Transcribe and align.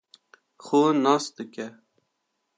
xwe 0.65 0.83
nas 1.03 1.25
dike 1.35 1.65